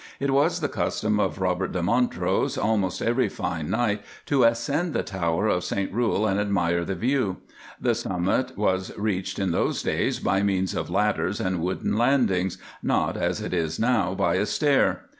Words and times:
It 0.19 0.31
was 0.31 0.61
the 0.61 0.67
custom 0.67 1.19
of 1.19 1.39
Robert 1.39 1.73
de 1.73 1.83
Montrose 1.83 2.57
almost 2.57 3.03
every 3.03 3.29
fine 3.29 3.69
night 3.69 4.01
to 4.25 4.43
ascend 4.43 4.93
the 4.95 5.03
tower 5.03 5.47
of 5.47 5.63
St 5.63 5.93
Rule 5.93 6.25
and 6.25 6.39
admire 6.39 6.83
the 6.83 6.95
view. 6.95 7.37
The 7.79 7.93
summit 7.93 8.57
was 8.57 8.91
reached 8.97 9.37
in 9.37 9.51
those 9.51 9.83
days 9.83 10.17
by 10.17 10.41
means 10.41 10.73
of 10.73 10.89
ladders 10.89 11.39
and 11.39 11.61
wooden 11.61 11.95
landings—not, 11.99 13.15
as 13.15 13.41
it 13.41 13.53
is 13.53 13.77
now, 13.79 14.15
by 14.15 14.37
a 14.37 14.47
stair. 14.47 15.03